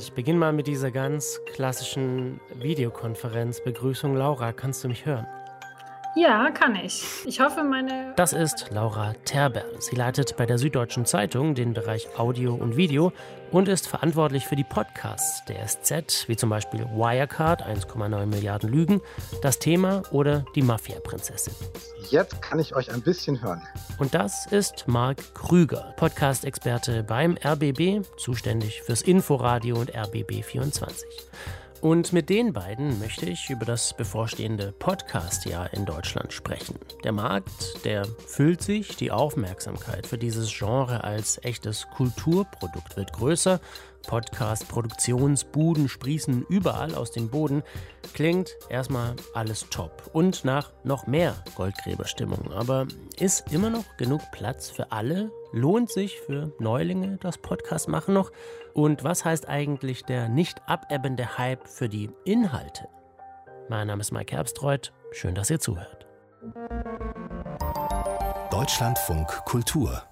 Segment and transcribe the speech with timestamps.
[0.00, 4.14] Ich beginne mal mit dieser ganz klassischen Videokonferenz-Begrüßung.
[4.14, 5.26] Laura, kannst du mich hören?
[6.14, 7.04] Ja, kann ich.
[7.26, 8.12] Ich hoffe, meine.
[8.16, 9.76] Das ist Laura Terberl.
[9.78, 13.12] Sie leitet bei der Süddeutschen Zeitung den Bereich Audio und Video
[13.50, 19.00] und ist verantwortlich für die Podcasts der SZ, wie zum Beispiel Wirecard, 1,9 Milliarden Lügen,
[19.42, 21.54] das Thema oder die Mafia-Prinzessin.
[22.10, 23.62] Jetzt kann ich euch ein bisschen hören.
[23.98, 31.06] Und das ist Marc Krüger, Podcast-Experte beim RBB, zuständig fürs Inforadio und RBB 24.
[31.80, 36.76] Und mit den beiden möchte ich über das bevorstehende Podcast-Jahr in Deutschland sprechen.
[37.04, 43.60] Der Markt, der füllt sich, die Aufmerksamkeit für dieses Genre als echtes Kulturprodukt wird größer.
[44.08, 47.62] Podcast-Produktionsbuden sprießen überall aus dem Boden.
[48.14, 52.52] Klingt erstmal alles top und nach noch mehr Goldgräberstimmung.
[52.52, 52.88] Aber
[53.20, 55.30] ist immer noch genug Platz für alle?
[55.52, 58.32] Lohnt sich für Neulinge das Podcast machen noch?
[58.78, 62.86] Und was heißt eigentlich der nicht abebbende Hype für die Inhalte?
[63.68, 64.92] Mein Name ist Mike Herbstreuth.
[65.10, 66.06] Schön, dass ihr zuhört.
[68.52, 70.04] Deutschlandfunk Kultur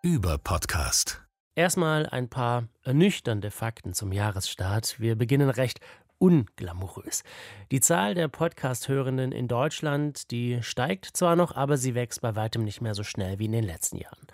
[0.00, 1.26] über Podcast.
[1.56, 4.98] Erstmal ein paar ernüchternde Fakten zum Jahresstart.
[4.98, 5.80] Wir beginnen recht
[6.16, 7.22] unglamourös.
[7.70, 12.64] Die Zahl der Podcast-Hörenden in Deutschland, die steigt zwar noch, aber sie wächst bei weitem
[12.64, 14.26] nicht mehr so schnell wie in den letzten Jahren.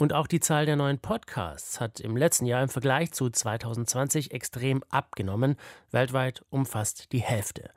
[0.00, 4.32] Und auch die Zahl der neuen Podcasts hat im letzten Jahr im Vergleich zu 2020
[4.32, 5.56] extrem abgenommen,
[5.90, 7.70] weltweit um fast die Hälfte.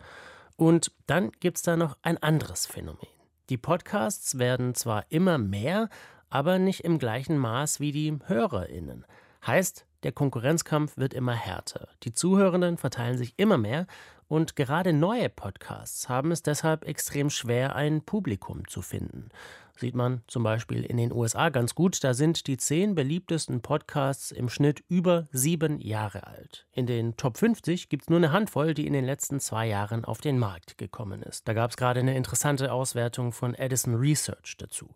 [0.55, 3.09] Und dann gibt es da noch ein anderes Phänomen.
[3.49, 5.89] Die Podcasts werden zwar immer mehr,
[6.29, 9.05] aber nicht im gleichen Maß wie die Hörerinnen.
[9.45, 11.89] Heißt, der Konkurrenzkampf wird immer härter.
[12.03, 13.85] Die Zuhörenden verteilen sich immer mehr
[14.29, 19.27] und gerade neue Podcasts haben es deshalb extrem schwer, ein Publikum zu finden.
[19.75, 22.03] Sieht man zum Beispiel in den USA ganz gut.
[22.03, 26.67] Da sind die zehn beliebtesten Podcasts im Schnitt über sieben Jahre alt.
[26.73, 30.05] In den Top 50 gibt es nur eine Handvoll, die in den letzten zwei Jahren
[30.05, 31.47] auf den Markt gekommen ist.
[31.47, 34.89] Da gab es gerade eine interessante Auswertung von Edison Research dazu.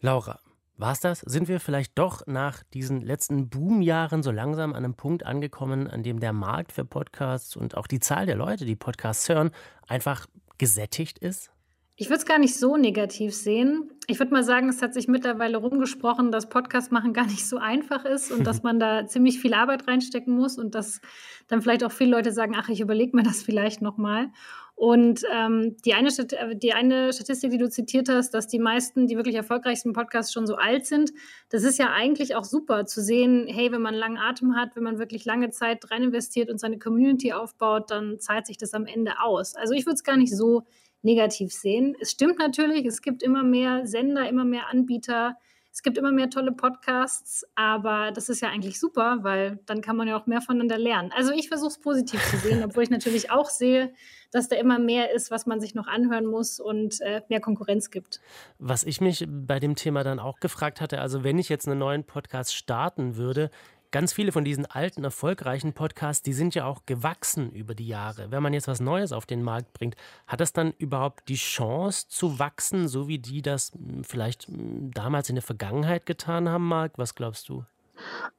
[0.00, 0.38] Laura,
[0.76, 1.20] war's das?
[1.20, 6.02] Sind wir vielleicht doch nach diesen letzten Boomjahren so langsam an einem Punkt angekommen, an
[6.02, 9.50] dem der Markt für Podcasts und auch die Zahl der Leute, die Podcasts hören,
[9.86, 10.26] einfach
[10.58, 11.53] gesättigt ist?
[11.96, 13.88] Ich würde es gar nicht so negativ sehen.
[14.08, 17.58] Ich würde mal sagen, es hat sich mittlerweile rumgesprochen, dass Podcast machen gar nicht so
[17.58, 21.00] einfach ist und dass man da ziemlich viel Arbeit reinstecken muss und dass
[21.46, 24.30] dann vielleicht auch viele Leute sagen, ach, ich überlege mir das vielleicht nochmal.
[24.76, 29.06] Und ähm, die, eine äh, die eine Statistik, die du zitiert hast, dass die meisten,
[29.06, 31.12] die wirklich erfolgreichsten Podcasts schon so alt sind,
[31.48, 34.82] das ist ja eigentlich auch super zu sehen, hey, wenn man langen Atem hat, wenn
[34.82, 38.86] man wirklich lange Zeit rein investiert und seine Community aufbaut, dann zahlt sich das am
[38.86, 39.54] Ende aus.
[39.54, 40.64] Also ich würde es gar nicht so
[41.04, 41.96] negativ sehen.
[42.00, 45.36] Es stimmt natürlich, es gibt immer mehr Sender, immer mehr Anbieter,
[45.74, 49.96] es gibt immer mehr tolle Podcasts, aber das ist ja eigentlich super, weil dann kann
[49.96, 51.10] man ja auch mehr voneinander lernen.
[51.16, 53.92] Also ich versuche es positiv zu sehen, obwohl ich natürlich auch sehe,
[54.30, 57.90] dass da immer mehr ist, was man sich noch anhören muss und äh, mehr Konkurrenz
[57.90, 58.20] gibt.
[58.60, 61.80] Was ich mich bei dem Thema dann auch gefragt hatte, also wenn ich jetzt einen
[61.80, 63.50] neuen Podcast starten würde,
[63.94, 68.32] ganz viele von diesen alten, erfolgreichen Podcasts, die sind ja auch gewachsen über die Jahre.
[68.32, 69.94] Wenn man jetzt was Neues auf den Markt bringt,
[70.26, 74.90] hat das dann überhaupt die Chance zu wachsen, so wie die das hm, vielleicht hm,
[74.90, 76.98] damals in der Vergangenheit getan haben, Marc?
[76.98, 77.64] Was glaubst du?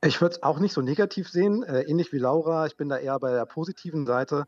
[0.03, 2.65] Ich würde es auch nicht so negativ sehen, äh, ähnlich wie Laura.
[2.65, 4.47] Ich bin da eher bei der positiven Seite.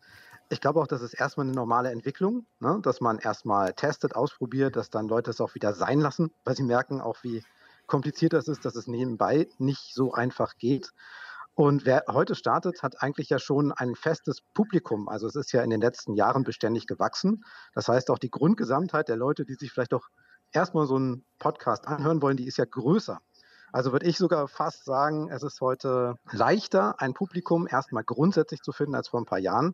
[0.50, 2.80] Ich glaube auch, das ist erstmal eine normale Entwicklung, ne?
[2.84, 6.64] dass man erstmal testet, ausprobiert, dass dann Leute es auch wieder sein lassen, weil sie
[6.64, 7.44] merken auch, wie
[7.88, 10.92] kompliziert das ist, dass es nebenbei nicht so einfach geht.
[11.56, 15.10] Und wer heute startet, hat eigentlich ja schon ein festes Publikum.
[15.10, 17.44] Also es ist ja in den letzten Jahren beständig gewachsen.
[17.74, 20.08] Das heißt, auch die Grundgesamtheit der Leute, die sich vielleicht auch
[20.52, 23.20] erstmal so einen Podcast anhören wollen, die ist ja größer.
[23.72, 28.72] Also würde ich sogar fast sagen, es ist heute leichter, ein Publikum erstmal grundsätzlich zu
[28.72, 29.74] finden als vor ein paar Jahren.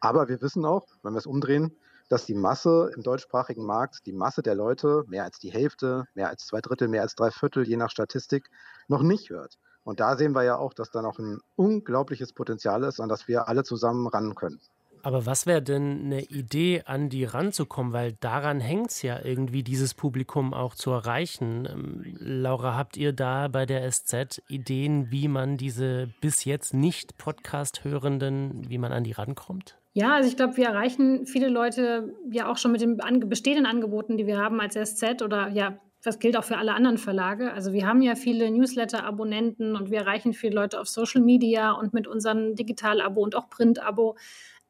[0.00, 1.76] Aber wir wissen auch, wenn wir es umdrehen,
[2.08, 6.28] dass die Masse im deutschsprachigen Markt, die Masse der Leute, mehr als die Hälfte, mehr
[6.28, 8.50] als zwei Drittel, mehr als drei Viertel, je nach Statistik,
[8.88, 9.58] noch nicht hört.
[9.84, 13.28] Und da sehen wir ja auch, dass da noch ein unglaubliches Potenzial ist, an das
[13.28, 14.60] wir alle zusammen ran können.
[15.04, 17.92] Aber was wäre denn eine Idee, an die ranzukommen?
[17.92, 21.68] Weil daran hängt es ja irgendwie, dieses Publikum auch zu erreichen.
[21.70, 27.18] Ähm, Laura, habt ihr da bei der SZ Ideen, wie man diese bis jetzt nicht
[27.18, 29.76] Podcast-Hörenden, wie man an die rankommt?
[29.96, 32.96] Ja, also ich glaube, wir erreichen viele Leute ja auch schon mit den
[33.28, 36.98] bestehenden Angeboten, die wir haben als SZ oder ja, das gilt auch für alle anderen
[36.98, 37.52] Verlage.
[37.52, 41.94] Also wir haben ja viele Newsletter-Abonnenten und wir erreichen viele Leute auf Social Media und
[41.94, 44.16] mit unserem Digital-Abo und auch Print-Abo.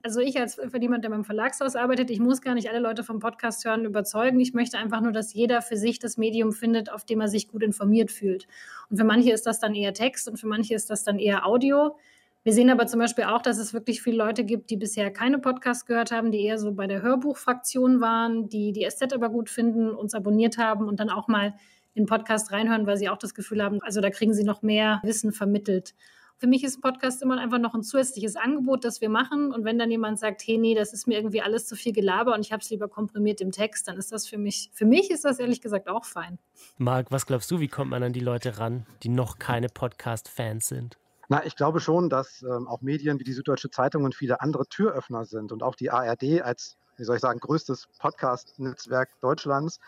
[0.02, 3.02] Also ich als für jemand, der beim Verlagshaus arbeitet, ich muss gar nicht alle Leute
[3.02, 4.38] vom Podcast hören überzeugen.
[4.38, 7.48] Ich möchte einfach nur, dass jeder für sich das Medium findet, auf dem er sich
[7.48, 8.46] gut informiert fühlt.
[8.90, 11.46] Und für manche ist das dann eher Text und für manche ist das dann eher
[11.46, 11.96] Audio.
[12.44, 15.38] Wir sehen aber zum Beispiel auch, dass es wirklich viele Leute gibt, die bisher keine
[15.38, 19.48] Podcasts gehört haben, die eher so bei der Hörbuchfraktion waren, die die SZ aber gut
[19.48, 21.54] finden, uns abonniert haben und dann auch mal
[21.94, 24.60] in den Podcast reinhören, weil sie auch das Gefühl haben, also da kriegen sie noch
[24.60, 25.94] mehr Wissen vermittelt.
[26.36, 29.50] Für mich ist Podcast immer einfach noch ein zusätzliches Angebot, das wir machen.
[29.50, 32.34] Und wenn dann jemand sagt, hey, nee, das ist mir irgendwie alles zu viel Gelaber
[32.34, 35.10] und ich habe es lieber komprimiert im Text, dann ist das für mich, für mich
[35.10, 36.38] ist das ehrlich gesagt auch fein.
[36.76, 40.68] Marc, was glaubst du, wie kommt man an die Leute ran, die noch keine Podcast-Fans
[40.68, 40.98] sind?
[41.28, 44.66] Na, ich glaube schon, dass ähm, auch Medien wie die Süddeutsche Zeitung und viele andere
[44.66, 49.80] Türöffner sind und auch die ARD als, wie soll ich sagen, größtes Podcast-Netzwerk Deutschlands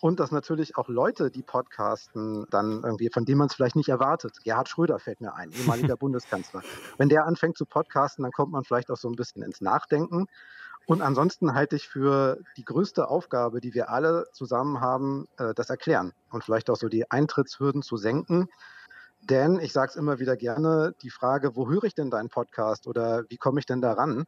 [0.00, 3.88] und dass natürlich auch Leute, die podcasten, dann irgendwie, von denen man es vielleicht nicht
[3.88, 4.38] erwartet.
[4.44, 6.62] Gerhard Schröder fällt mir ein, ehemaliger Bundeskanzler.
[6.98, 10.26] Wenn der anfängt zu podcasten, dann kommt man vielleicht auch so ein bisschen ins Nachdenken.
[10.86, 15.70] Und ansonsten halte ich für die größte Aufgabe, die wir alle zusammen haben, äh, das
[15.70, 18.48] Erklären und vielleicht auch so die Eintrittshürden zu senken.
[19.30, 22.86] Denn ich sage es immer wieder gerne, die Frage, wo höre ich denn deinen Podcast
[22.86, 24.24] oder wie komme ich denn daran,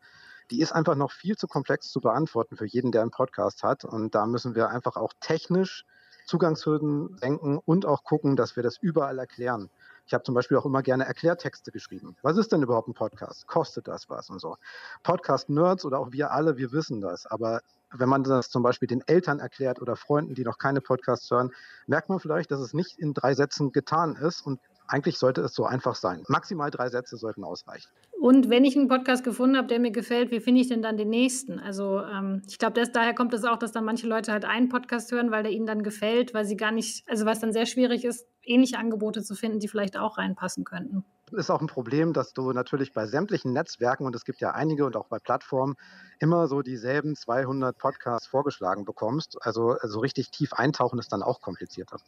[0.51, 3.85] die ist einfach noch viel zu komplex zu beantworten für jeden, der einen Podcast hat.
[3.85, 5.85] Und da müssen wir einfach auch technisch
[6.25, 9.69] Zugangshürden senken und auch gucken, dass wir das überall erklären.
[10.07, 12.17] Ich habe zum Beispiel auch immer gerne Erklärtexte geschrieben.
[12.23, 13.47] Was ist denn überhaupt ein Podcast?
[13.47, 14.57] Kostet das was und so?
[15.03, 17.27] Podcast-Nerds oder auch wir alle, wir wissen das.
[17.27, 17.61] Aber
[17.93, 21.53] wenn man das zum Beispiel den Eltern erklärt oder Freunden, die noch keine Podcasts hören,
[21.87, 25.55] merkt man vielleicht, dass es nicht in drei Sätzen getan ist und eigentlich sollte es
[25.55, 26.23] so einfach sein.
[26.29, 27.91] Maximal drei Sätze sollten ausreichen.
[28.21, 30.97] Und wenn ich einen Podcast gefunden habe, der mir gefällt, wie finde ich denn dann
[30.97, 31.59] den nächsten?
[31.59, 35.13] Also ähm, ich glaube, daher kommt es auch, dass dann manche Leute halt einen Podcast
[35.13, 38.05] hören, weil der ihnen dann gefällt, weil sie gar nicht, also was dann sehr schwierig
[38.05, 42.33] ist, ähnliche Angebote zu finden, die vielleicht auch reinpassen könnten ist auch ein Problem, dass
[42.33, 45.75] du natürlich bei sämtlichen Netzwerken, und es gibt ja einige und auch bei Plattformen,
[46.19, 49.37] immer so dieselben 200 Podcasts vorgeschlagen bekommst.
[49.41, 51.99] Also so richtig tief eintauchen ist dann auch komplizierter.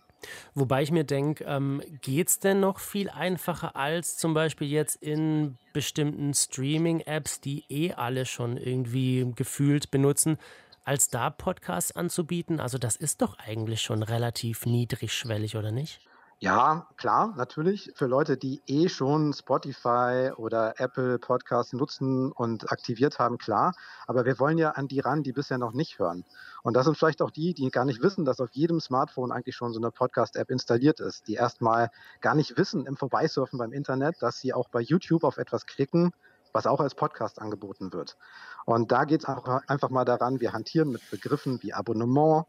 [0.54, 4.96] Wobei ich mir denke, ähm, geht es denn noch viel einfacher als zum Beispiel jetzt
[4.96, 10.38] in bestimmten Streaming-Apps, die eh alle schon irgendwie gefühlt benutzen,
[10.84, 12.60] als da Podcasts anzubieten?
[12.60, 16.07] Also das ist doch eigentlich schon relativ niedrigschwellig, oder nicht?
[16.40, 17.90] Ja, klar, natürlich.
[17.96, 23.74] Für Leute, die eh schon Spotify oder Apple Podcasts nutzen und aktiviert haben, klar.
[24.06, 26.24] Aber wir wollen ja an die ran, die bisher noch nicht hören.
[26.62, 29.56] Und das sind vielleicht auch die, die gar nicht wissen, dass auf jedem Smartphone eigentlich
[29.56, 31.90] schon so eine Podcast-App installiert ist, die erstmal
[32.20, 36.12] gar nicht wissen im Vorbeisurfen beim Internet, dass sie auch bei YouTube auf etwas klicken,
[36.52, 38.16] was auch als Podcast angeboten wird.
[38.64, 42.46] Und da geht es einfach mal daran, wir hantieren mit Begriffen wie Abonnement,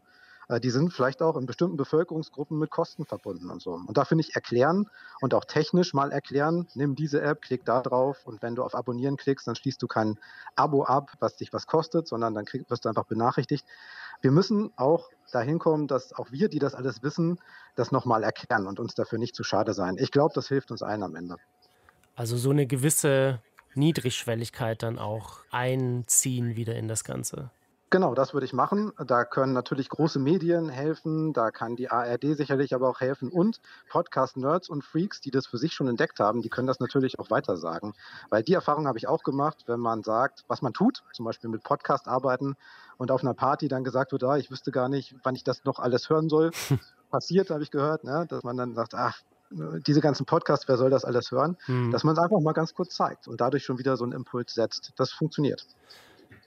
[0.58, 3.74] die sind vielleicht auch in bestimmten Bevölkerungsgruppen mit Kosten verbunden und so.
[3.74, 4.88] Und da finde ich erklären
[5.20, 8.74] und auch technisch mal erklären, nimm diese App, klick da drauf und wenn du auf
[8.74, 10.18] Abonnieren klickst, dann schließt du kein
[10.56, 13.64] Abo ab, was dich was kostet, sondern dann krieg, wirst du einfach benachrichtigt.
[14.22, 17.38] Wir müssen auch dahin kommen, dass auch wir, die das alles wissen,
[17.76, 19.96] das nochmal erklären und uns dafür nicht zu schade sein.
[19.98, 21.36] Ich glaube, das hilft uns allen am Ende.
[22.16, 23.40] Also so eine gewisse
[23.74, 27.50] Niedrigschwelligkeit dann auch einziehen wieder in das Ganze.
[27.92, 28.92] Genau, das würde ich machen.
[29.04, 33.60] Da können natürlich große Medien helfen, da kann die ARD sicherlich aber auch helfen und
[33.88, 37.30] Podcast-Nerds und Freaks, die das für sich schon entdeckt haben, die können das natürlich auch
[37.30, 37.94] weiter sagen.
[38.28, 41.50] Weil die Erfahrung habe ich auch gemacht, wenn man sagt, was man tut, zum Beispiel
[41.50, 42.54] mit Podcast arbeiten
[42.96, 45.64] und auf einer Party dann gesagt wird, ah, ich wüsste gar nicht, wann ich das
[45.64, 46.52] noch alles hören soll.
[47.10, 48.24] Passiert, habe ich gehört, ne?
[48.28, 49.18] dass man dann sagt, ach,
[49.50, 51.56] diese ganzen Podcasts, wer soll das alles hören?
[51.64, 51.90] Hm.
[51.90, 54.54] Dass man es einfach mal ganz kurz zeigt und dadurch schon wieder so einen Impuls
[54.54, 54.92] setzt.
[54.94, 55.66] Das funktioniert.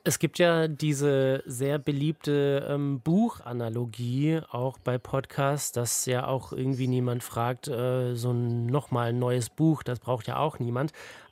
[0.05, 6.87] Es gibt ja diese sehr beliebte ähm, Buchanalogie auch bei Podcasts, dass ja auch irgendwie
[6.87, 10.91] niemand fragt, äh, so ein nochmal ein neues Buch, das braucht ja auch niemand.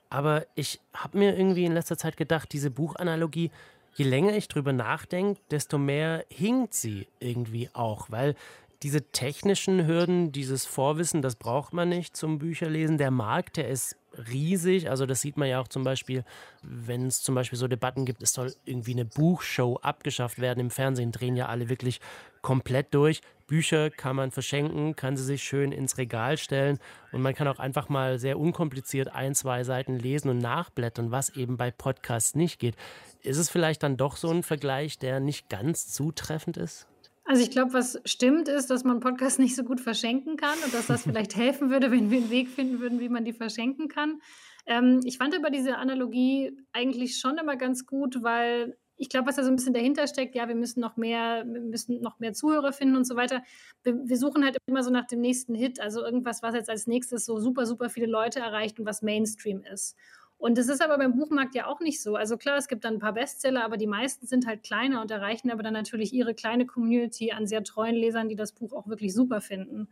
[0.09, 3.51] Aber ich habe mir irgendwie in letzter Zeit gedacht, diese Buchanalogie,
[3.95, 8.35] je länger ich drüber nachdenke, desto mehr hinkt sie irgendwie auch, weil
[8.83, 12.97] diese technischen Hürden, dieses Vorwissen, das braucht man nicht zum Bücherlesen.
[12.97, 13.95] Der Markt, der ist
[14.27, 14.89] riesig.
[14.89, 16.23] Also das sieht man ja auch zum Beispiel,
[16.63, 20.59] wenn es zum Beispiel so Debatten gibt, es soll irgendwie eine Buchshow abgeschafft werden.
[20.59, 21.99] Im Fernsehen drehen ja alle wirklich
[22.41, 23.21] komplett durch.
[23.47, 26.79] Bücher kann man verschenken, kann sie sich schön ins Regal stellen
[27.11, 31.29] und man kann auch einfach mal sehr unkompliziert ein, zwei Seiten lesen und nachblättern, was
[31.29, 32.75] eben bei Podcasts nicht geht.
[33.21, 36.87] Ist es vielleicht dann doch so ein Vergleich, der nicht ganz zutreffend ist?
[37.31, 40.73] Also ich glaube, was stimmt, ist, dass man Podcasts nicht so gut verschenken kann und
[40.73, 43.87] dass das vielleicht helfen würde, wenn wir einen Weg finden würden, wie man die verschenken
[43.87, 44.19] kann.
[44.65, 49.37] Ähm, ich fand aber diese Analogie eigentlich schon immer ganz gut, weil ich glaube, was
[49.37, 52.73] da so ein bisschen dahinter steckt, ja, wir müssen noch mehr, müssen noch mehr Zuhörer
[52.73, 53.41] finden und so weiter.
[53.83, 56.85] Wir, wir, suchen halt immer so nach dem nächsten Hit, also irgendwas, was jetzt als
[56.85, 59.95] nächstes so super, super viele Leute erreicht und was Mainstream ist.
[60.41, 62.15] Und das ist aber beim Buchmarkt ja auch nicht so.
[62.15, 65.11] Also klar, es gibt dann ein paar Bestseller, aber die meisten sind halt kleiner und
[65.11, 68.87] erreichen aber dann natürlich ihre kleine Community an sehr treuen Lesern, die das Buch auch
[68.87, 69.87] wirklich super finden.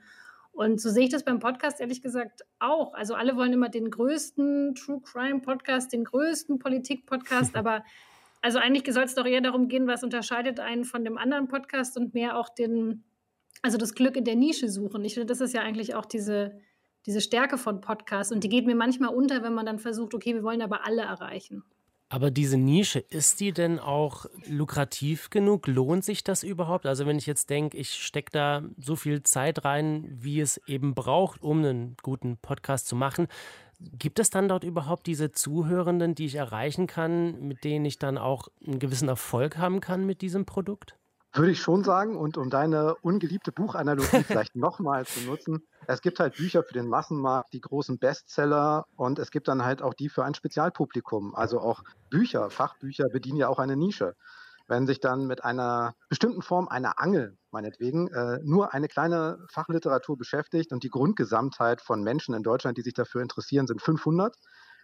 [0.52, 2.96] Und so sehe ich das beim Podcast ehrlich gesagt auch.
[2.96, 7.84] Also alle wollen immer den größten True Crime Podcast, den größten Politik Podcast, aber
[8.42, 11.96] also eigentlich soll es doch eher darum gehen, was unterscheidet einen von dem anderen Podcast
[11.96, 13.04] und mehr auch den,
[13.62, 15.06] also das Glück in der Nische suchen.
[15.06, 16.60] Ich finde, das ist ja eigentlich auch diese,
[17.06, 20.34] diese Stärke von Podcasts und die geht mir manchmal unter, wenn man dann versucht, okay,
[20.34, 21.64] wir wollen aber alle erreichen.
[22.12, 25.68] Aber diese Nische, ist die denn auch lukrativ genug?
[25.68, 26.88] Lohnt sich das überhaupt?
[26.88, 30.96] Also wenn ich jetzt denke, ich stecke da so viel Zeit rein, wie es eben
[30.96, 33.28] braucht, um einen guten Podcast zu machen,
[33.80, 38.18] gibt es dann dort überhaupt diese Zuhörenden, die ich erreichen kann, mit denen ich dann
[38.18, 40.96] auch einen gewissen Erfolg haben kann mit diesem Produkt?
[41.34, 42.18] Würde ich schon sagen.
[42.18, 46.88] Und um deine ungeliebte Buchanalogie vielleicht nochmal zu nutzen, es gibt halt Bücher für den
[46.88, 51.36] Massenmarkt, die großen Bestseller und es gibt dann halt auch die für ein Spezialpublikum.
[51.36, 54.16] Also auch Bücher, Fachbücher bedienen ja auch eine Nische.
[54.68, 60.16] Wenn sich dann mit einer bestimmten Form einer Angel, meinetwegen, äh, nur eine kleine Fachliteratur
[60.16, 64.36] beschäftigt und die Grundgesamtheit von Menschen in Deutschland, die sich dafür interessieren, sind 500,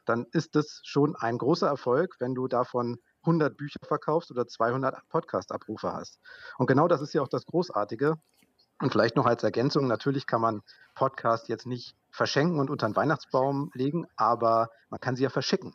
[0.05, 5.07] dann ist das schon ein großer Erfolg, wenn du davon 100 Bücher verkaufst oder 200
[5.09, 6.19] Podcast-Abrufe hast.
[6.57, 8.15] Und genau das ist ja auch das Großartige.
[8.81, 10.61] Und vielleicht noch als Ergänzung, natürlich kann man
[10.95, 15.73] Podcast jetzt nicht verschenken und unter den Weihnachtsbaum legen, aber man kann sie ja verschicken.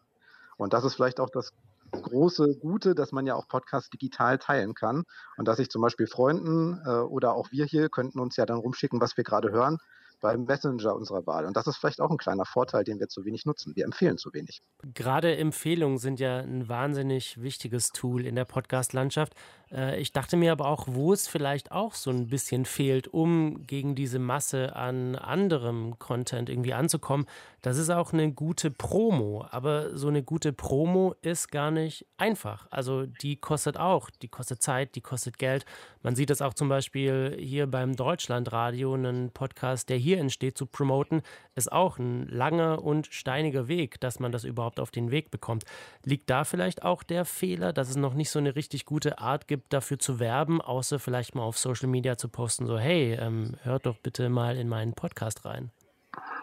[0.57, 1.53] Und das ist vielleicht auch das
[1.93, 5.05] große Gute, dass man ja auch Podcasts digital teilen kann
[5.37, 8.59] und dass ich zum Beispiel Freunden äh, oder auch wir hier könnten uns ja dann
[8.59, 9.79] rumschicken, was wir gerade hören
[10.21, 11.47] beim Messenger unserer Wahl.
[11.47, 13.75] Und das ist vielleicht auch ein kleiner Vorteil, den wir zu wenig nutzen.
[13.75, 14.63] Wir empfehlen zu wenig.
[14.95, 19.35] Gerade Empfehlungen sind ja ein wahnsinnig wichtiges Tool in der Podcast-Landschaft.
[19.73, 23.67] Äh, ich dachte mir aber auch, wo es vielleicht auch so ein bisschen fehlt, um
[23.67, 27.27] gegen diese Masse an anderem Content irgendwie anzukommen.
[27.63, 29.47] Das ist auch eine gute Promo.
[29.51, 32.67] Aber so eine gute Promo ist gar nicht einfach.
[32.71, 35.67] Also die kostet auch, die kostet Zeit, die kostet Geld.
[36.03, 40.67] Man sieht das auch zum Beispiel hier beim Deutschlandradio, einen Podcast, der hier entsteht, zu
[40.67, 41.23] promoten,
[41.55, 45.65] ist auch ein langer und steiniger Weg, dass man das überhaupt auf den Weg bekommt.
[46.05, 49.47] Liegt da vielleicht auch der Fehler, dass es noch nicht so eine richtig gute Art
[49.47, 53.15] gibt, gibt, dafür zu werben, außer vielleicht mal auf Social Media zu posten, so hey,
[53.15, 55.71] ähm, hört doch bitte mal in meinen Podcast rein?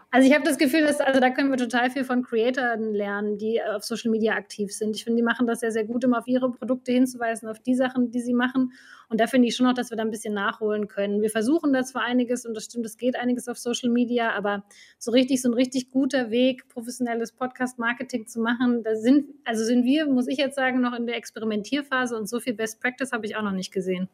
[0.09, 3.37] Also ich habe das Gefühl, dass also da können wir total viel von Creatoren lernen,
[3.37, 4.95] die auf Social Media aktiv sind.
[4.95, 7.75] Ich finde, die machen das sehr, sehr gut, immer auf ihre Produkte hinzuweisen, auf die
[7.75, 8.71] Sachen, die sie machen.
[9.09, 11.21] Und da finde ich schon noch, dass wir da ein bisschen nachholen können.
[11.21, 14.63] Wir versuchen das für einiges und das stimmt, es geht einiges auf Social Media, aber
[14.97, 19.83] so richtig, so ein richtig guter Weg, professionelles Podcast-Marketing zu machen, da sind, also sind
[19.83, 23.25] wir, muss ich jetzt sagen, noch in der Experimentierphase und so viel Best Practice habe
[23.25, 24.07] ich auch noch nicht gesehen.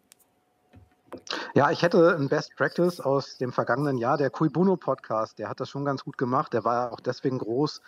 [1.53, 5.49] Ja, ich hätte ein Best Practice aus dem vergangenen Jahr, der Kui Bono Podcast, der
[5.49, 6.53] hat das schon ganz gut gemacht.
[6.53, 7.81] Der war auch deswegen groß,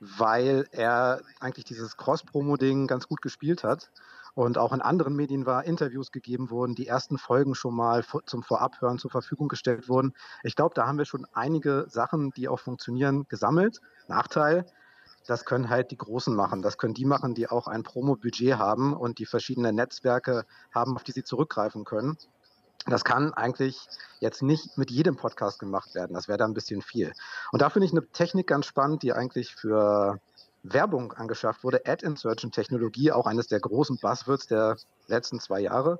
[0.00, 3.90] weil er eigentlich dieses Cross-Promo-Ding ganz gut gespielt hat.
[4.34, 8.44] Und auch in anderen Medien war Interviews gegeben wurden, die ersten Folgen schon mal zum
[8.44, 10.14] Vorabhören zur Verfügung gestellt wurden.
[10.44, 13.80] Ich glaube, da haben wir schon einige Sachen, die auch funktionieren, gesammelt.
[14.06, 14.64] Nachteil,
[15.26, 16.62] das können halt die Großen machen.
[16.62, 21.02] Das können die machen, die auch ein Promo-Budget haben und die verschiedene Netzwerke haben, auf
[21.02, 22.16] die sie zurückgreifen können.
[22.88, 23.86] Das kann eigentlich
[24.20, 26.14] jetzt nicht mit jedem Podcast gemacht werden.
[26.14, 27.12] Das wäre da ein bisschen viel.
[27.52, 30.18] Und da finde ich eine Technik ganz spannend, die eigentlich für
[30.62, 31.82] Werbung angeschafft wurde.
[31.86, 34.76] Ad-Insertion-Technologie, auch eines der großen Buzzwords der
[35.06, 35.98] letzten zwei Jahre.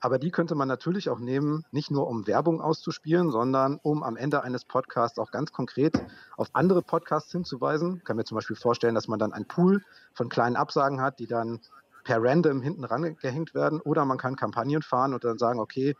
[0.00, 4.16] Aber die könnte man natürlich auch nehmen, nicht nur um Werbung auszuspielen, sondern um am
[4.16, 6.02] Ende eines Podcasts auch ganz konkret
[6.38, 7.98] auf andere Podcasts hinzuweisen.
[7.98, 11.18] Ich kann mir zum Beispiel vorstellen, dass man dann einen Pool von kleinen Absagen hat,
[11.18, 11.60] die dann
[12.04, 13.80] per Random hinten rangehängt werden.
[13.80, 15.94] Oder man kann Kampagnen fahren und dann sagen, okay,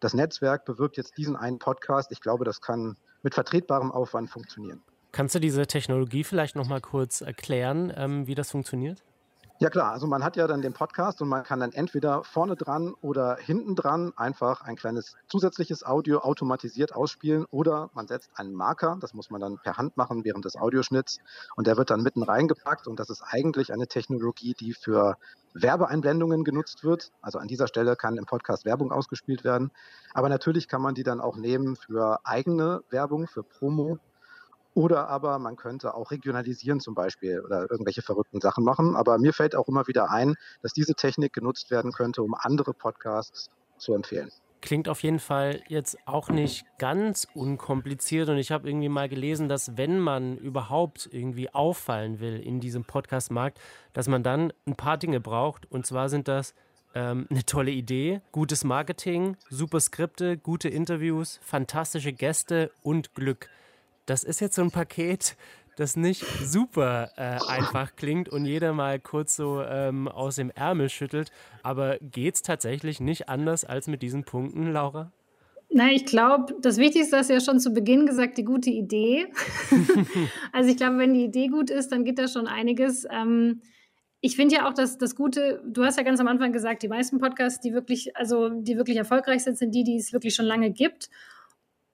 [0.00, 2.10] das Netzwerk bewirbt jetzt diesen einen Podcast.
[2.10, 4.82] Ich glaube, das kann mit vertretbarem Aufwand funktionieren.
[5.12, 9.02] Kannst du diese Technologie vielleicht noch mal kurz erklären, ähm, wie das funktioniert?
[9.62, 12.56] Ja klar, also man hat ja dann den Podcast und man kann dann entweder vorne
[12.56, 18.54] dran oder hinten dran einfach ein kleines zusätzliches Audio automatisiert ausspielen oder man setzt einen
[18.54, 21.18] Marker, das muss man dann per Hand machen während des Audioschnitts
[21.56, 25.18] und der wird dann mitten reingepackt und das ist eigentlich eine Technologie, die für
[25.52, 27.12] Werbeeinblendungen genutzt wird.
[27.20, 29.72] Also an dieser Stelle kann im Podcast Werbung ausgespielt werden,
[30.14, 33.98] aber natürlich kann man die dann auch nehmen für eigene Werbung, für Promo
[34.80, 38.96] oder aber man könnte auch regionalisieren zum Beispiel oder irgendwelche verrückten Sachen machen.
[38.96, 42.72] Aber mir fällt auch immer wieder ein, dass diese Technik genutzt werden könnte, um andere
[42.72, 44.30] Podcasts zu empfehlen.
[44.62, 48.30] Klingt auf jeden Fall jetzt auch nicht ganz unkompliziert.
[48.30, 52.84] Und ich habe irgendwie mal gelesen, dass wenn man überhaupt irgendwie auffallen will in diesem
[52.84, 53.60] Podcast-Markt,
[53.92, 55.70] dass man dann ein paar Dinge braucht.
[55.70, 56.54] Und zwar sind das
[56.94, 63.50] ähm, eine tolle Idee, gutes Marketing, super Skripte, gute Interviews, fantastische Gäste und Glück
[64.10, 65.36] das ist jetzt so ein Paket,
[65.76, 70.88] das nicht super äh, einfach klingt und jeder mal kurz so ähm, aus dem Ärmel
[70.88, 71.30] schüttelt.
[71.62, 75.12] Aber geht es tatsächlich nicht anders als mit diesen Punkten, Laura?
[75.70, 79.28] Na, ich glaube, das Wichtigste hast du ja schon zu Beginn gesagt, die gute Idee.
[80.52, 83.06] also ich glaube, wenn die Idee gut ist, dann geht da schon einiges.
[83.08, 83.62] Ähm,
[84.20, 86.88] ich finde ja auch, dass das Gute, du hast ja ganz am Anfang gesagt, die
[86.88, 90.46] meisten Podcasts, die wirklich, also die wirklich erfolgreich sind, sind die, die es wirklich schon
[90.46, 91.10] lange gibt.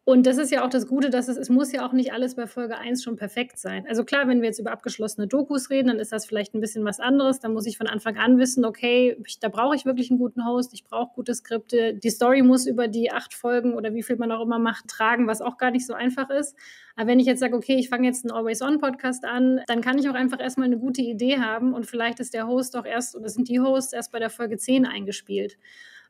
[0.09, 2.37] Und das ist ja auch das Gute, dass es, es muss ja auch nicht alles
[2.37, 3.85] bei Folge 1 schon perfekt sein.
[3.89, 6.85] Also klar, wenn wir jetzt über abgeschlossene Dokus reden, dann ist das vielleicht ein bisschen
[6.85, 7.41] was anderes.
[7.41, 10.47] Da muss ich von Anfang an wissen, okay, ich, da brauche ich wirklich einen guten
[10.47, 11.95] Host, ich brauche gute Skripte.
[11.95, 15.27] Die Story muss über die acht Folgen oder wie viel man auch immer macht, tragen,
[15.27, 16.57] was auch gar nicht so einfach ist.
[16.95, 20.09] Aber wenn ich jetzt sage, okay, ich fange jetzt einen Always-On-Podcast an, dann kann ich
[20.09, 23.29] auch einfach erstmal eine gute Idee haben und vielleicht ist der Host auch erst oder
[23.29, 25.59] sind die Hosts erst bei der Folge 10 eingespielt.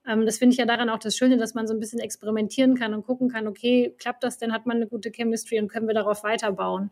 [0.06, 2.76] Ähm, das finde ich ja daran auch das Schöne, dass man so ein bisschen experimentieren
[2.76, 5.86] kann und gucken kann, okay, klappt das denn, hat man eine gute Chemistry und können
[5.86, 6.90] wir darauf weiterbauen.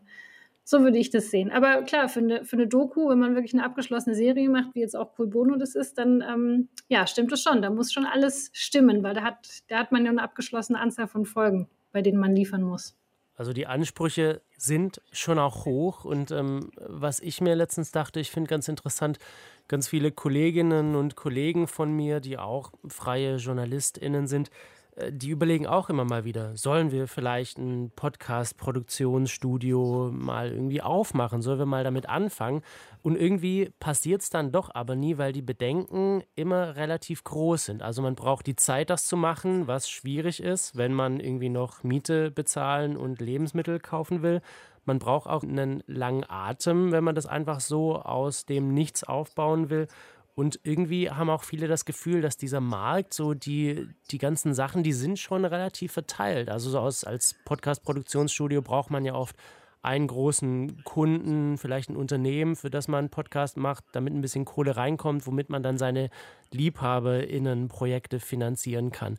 [0.67, 1.51] So würde ich das sehen.
[1.51, 4.79] Aber klar, für eine, für eine Doku, wenn man wirklich eine abgeschlossene Serie macht, wie
[4.79, 7.61] jetzt auch Cool Bono das ist, dann ähm, ja, stimmt es schon.
[7.61, 11.07] Da muss schon alles stimmen, weil da hat, da hat man ja eine abgeschlossene Anzahl
[11.07, 12.97] von Folgen, bei denen man liefern muss.
[13.35, 16.03] Also die Ansprüche sind schon auch hoch.
[16.03, 19.19] Und ähm, was ich mir letztens dachte, ich finde ganz interessant,
[19.67, 24.51] ganz viele Kolleginnen und Kollegen von mir, die auch freie JournalistInnen sind,
[24.95, 31.41] äh, die überlegen auch immer mal wieder, sollen wir vielleicht ein Podcast-Produktionsstudio mal irgendwie aufmachen?
[31.41, 32.61] Sollen wir mal damit anfangen?
[33.01, 37.83] Und irgendwie passiert es dann doch aber nie, weil die Bedenken immer relativ groß sind.
[37.83, 41.83] Also man braucht die Zeit, das zu machen, was schwierig ist, wenn man irgendwie noch
[41.83, 44.41] Miete bezahlen und Lebensmittel kaufen will.
[44.85, 49.69] Man braucht auch einen langen Atem, wenn man das einfach so aus dem Nichts aufbauen
[49.69, 49.87] will.
[50.35, 54.83] Und irgendwie haben auch viele das Gefühl, dass dieser Markt, so die, die ganzen Sachen,
[54.83, 56.49] die sind schon relativ verteilt.
[56.49, 59.35] Also so aus, als Podcast-Produktionsstudio braucht man ja oft
[59.81, 64.43] einen großen Kunden, vielleicht ein Unternehmen, für das man einen Podcast macht, damit ein bisschen
[64.43, 66.09] Kohle reinkommt, womit man dann seine
[66.51, 69.17] LiebhaberInnen-Projekte finanzieren kann.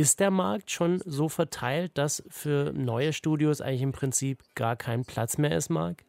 [0.00, 5.04] Ist der Markt schon so verteilt, dass für neue Studios eigentlich im Prinzip gar kein
[5.04, 6.04] Platz mehr ist, Marc?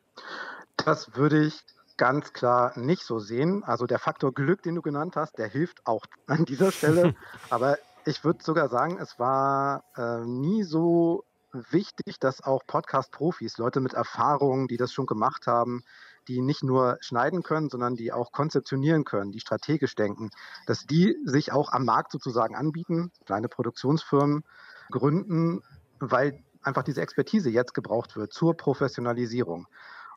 [0.78, 1.62] Das würde ich
[1.98, 3.66] ganz klar nicht so sehen.
[3.66, 7.16] Also der Faktor Glück, den du genannt hast, der hilft auch an dieser Stelle.
[7.50, 13.82] Aber ich würde sogar sagen, es war äh, nie so wichtig, dass auch Podcast-Profis, Leute
[13.82, 15.84] mit Erfahrung, die das schon gemacht haben,
[16.28, 20.30] die nicht nur schneiden können, sondern die auch konzeptionieren können, die strategisch denken,
[20.68, 24.44] dass die sich auch am Markt sozusagen anbieten, kleine Produktionsfirmen
[24.92, 25.62] gründen,
[26.00, 29.68] weil einfach diese Expertise jetzt gebraucht wird zur Professionalisierung.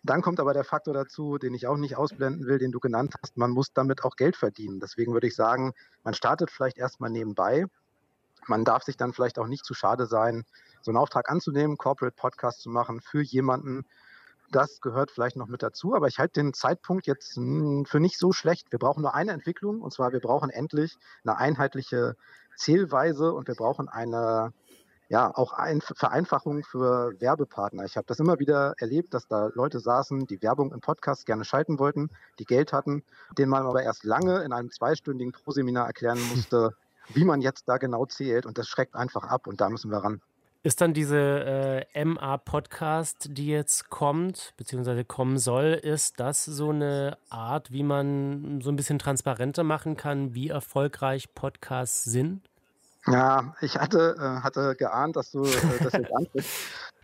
[0.02, 3.14] Dann kommt aber der Faktor dazu, den ich auch nicht ausblenden will, den du genannt
[3.22, 3.38] hast.
[3.38, 4.78] Man muss damit auch Geld verdienen.
[4.78, 7.64] Deswegen würde ich sagen, man startet vielleicht erstmal nebenbei.
[8.46, 10.44] Man darf sich dann vielleicht auch nicht zu schade sein,
[10.82, 13.86] so einen Auftrag anzunehmen, Corporate Podcast zu machen für jemanden.
[14.50, 18.32] Das gehört vielleicht noch mit dazu, aber ich halte den Zeitpunkt jetzt für nicht so
[18.32, 18.70] schlecht.
[18.70, 22.16] Wir brauchen nur eine Entwicklung und zwar wir brauchen endlich eine einheitliche
[22.56, 24.52] Zählweise und wir brauchen eine
[25.08, 27.84] ja, auch ein, Vereinfachung für Werbepartner.
[27.84, 31.44] Ich habe das immer wieder erlebt, dass da Leute saßen, die Werbung im Podcast gerne
[31.44, 33.04] schalten wollten, die Geld hatten,
[33.36, 36.74] denen man aber erst lange in einem zweistündigen Proseminar erklären musste,
[37.08, 38.46] wie man jetzt da genau zählt.
[38.46, 40.22] Und das schreckt einfach ab und da müssen wir ran.
[40.64, 47.18] Ist dann diese äh, MA-Podcast, die jetzt kommt, beziehungsweise kommen soll, ist das so eine
[47.28, 52.48] Art, wie man so ein bisschen transparenter machen kann, wie erfolgreich Podcasts sind?
[53.06, 55.50] Ja, ich hatte, äh, hatte geahnt, dass du äh,
[55.82, 56.50] das jetzt ansprichst.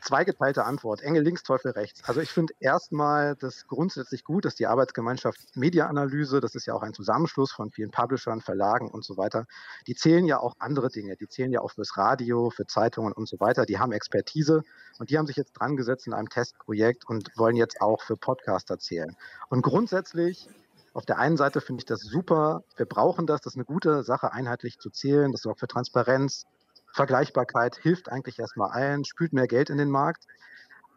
[0.00, 1.02] Zweigeteilte Antwort.
[1.02, 2.02] Engel links, Teufel rechts.
[2.04, 6.82] Also ich finde erstmal das grundsätzlich gut, dass die Arbeitsgemeinschaft Mediaanalyse, das ist ja auch
[6.82, 9.46] ein Zusammenschluss von vielen Publishern, Verlagen und so weiter,
[9.86, 11.16] die zählen ja auch andere Dinge.
[11.16, 13.66] Die zählen ja auch fürs Radio, für Zeitungen und so weiter.
[13.66, 14.62] Die haben Expertise
[14.98, 18.16] und die haben sich jetzt dran gesetzt in einem Testprojekt und wollen jetzt auch für
[18.16, 19.16] Podcaster zählen.
[19.48, 20.48] Und grundsätzlich
[20.92, 22.64] auf der einen Seite finde ich das super.
[22.76, 23.40] Wir brauchen das.
[23.40, 25.30] Das ist eine gute Sache, einheitlich zu zählen.
[25.30, 26.46] Das sorgt für Transparenz.
[26.92, 30.26] Vergleichbarkeit hilft eigentlich erstmal allen, spült mehr Geld in den Markt.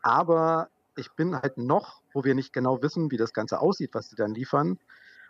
[0.02, 4.10] Aber ich bin halt noch, wo wir nicht genau wissen, wie das Ganze aussieht, was
[4.10, 4.78] sie dann liefern.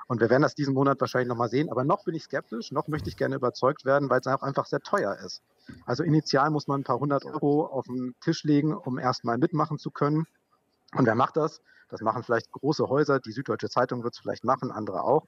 [0.08, 1.70] Und wir werden das diesen Monat wahrscheinlich nochmal sehen.
[1.70, 4.66] Aber noch bin ich skeptisch, noch möchte ich gerne überzeugt werden, weil es auch einfach
[4.66, 5.42] sehr teuer ist.
[5.86, 9.78] Also initial muss man ein paar hundert Euro auf den Tisch legen, um erstmal mitmachen
[9.78, 10.28] zu können.
[10.96, 11.62] Und wer macht das?
[11.90, 15.28] Das machen vielleicht große Häuser, die Süddeutsche Zeitung wird es vielleicht machen, andere auch.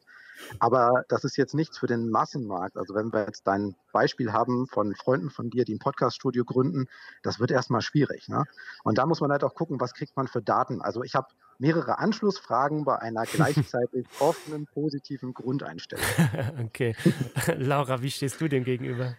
[0.60, 2.76] Aber das ist jetzt nichts für den Massenmarkt.
[2.76, 6.88] Also wenn wir jetzt dein Beispiel haben von Freunden von dir, die ein Podcaststudio gründen,
[7.22, 8.28] das wird erstmal schwierig.
[8.30, 8.46] Ne?
[8.84, 10.82] Und da muss man halt auch gucken, was kriegt man für Daten.
[10.82, 11.28] Also ich habe
[11.60, 16.06] mehrere Anschlussfragen bei einer gleichzeitig offenen, positiven Grundeinstellung.
[16.66, 16.96] okay.
[17.58, 19.16] Laura, wie stehst du dem gegenüber?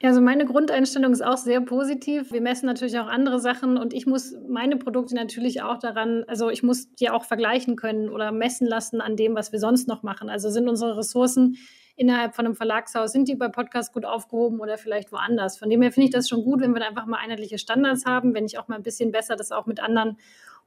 [0.00, 2.30] Ja, also meine Grundeinstellung ist auch sehr positiv.
[2.30, 6.50] Wir messen natürlich auch andere Sachen und ich muss meine Produkte natürlich auch daran, also
[6.50, 10.02] ich muss die auch vergleichen können oder messen lassen an dem, was wir sonst noch
[10.02, 10.28] machen.
[10.28, 11.56] Also sind unsere Ressourcen
[11.96, 15.56] innerhalb von einem Verlagshaus, sind die bei Podcasts gut aufgehoben oder vielleicht woanders?
[15.56, 18.34] Von dem her finde ich das schon gut, wenn wir einfach mal einheitliche Standards haben,
[18.34, 20.18] wenn ich auch mal ein bisschen besser das auch mit anderen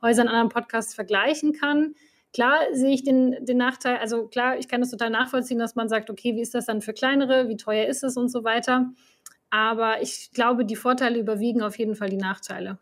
[0.01, 1.93] Häusern, anderen Podcasts vergleichen kann.
[2.33, 5.89] Klar sehe ich den, den Nachteil, also klar, ich kann das total nachvollziehen, dass man
[5.89, 8.91] sagt, okay, wie ist das dann für kleinere, wie teuer ist es und so weiter.
[9.49, 12.77] Aber ich glaube, die Vorteile überwiegen auf jeden Fall die Nachteile.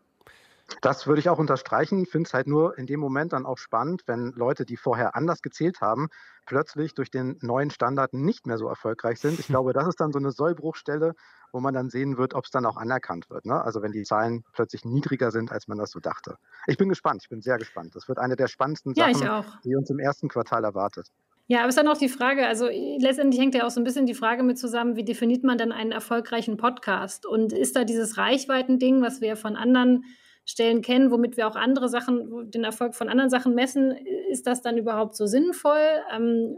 [0.82, 2.04] Das würde ich auch unterstreichen.
[2.04, 5.16] Ich finde es halt nur in dem Moment dann auch spannend, wenn Leute, die vorher
[5.16, 6.10] anders gezählt haben,
[6.46, 9.40] plötzlich durch den neuen Standard nicht mehr so erfolgreich sind.
[9.40, 11.14] Ich glaube, das ist dann so eine Sollbruchstelle,
[11.52, 13.46] wo man dann sehen wird, ob es dann auch anerkannt wird.
[13.46, 13.62] Ne?
[13.62, 16.38] Also wenn die Zahlen plötzlich niedriger sind, als man das so dachte.
[16.68, 17.96] Ich bin gespannt, ich bin sehr gespannt.
[17.96, 21.08] Das wird eine der spannendsten ja, Sachen, die uns im ersten Quartal erwartet.
[21.50, 23.86] Ja, aber es ist dann auch die Frage, also letztendlich hängt ja auch so ein
[23.86, 27.26] bisschen die Frage mit zusammen, wie definiert man dann einen erfolgreichen Podcast?
[27.26, 30.04] Und ist da dieses Reichweitending, was wir von anderen
[30.50, 33.92] Stellen kennen, womit wir auch andere Sachen, den Erfolg von anderen Sachen messen,
[34.32, 36.02] ist das dann überhaupt so sinnvoll?
[36.16, 36.58] Ähm,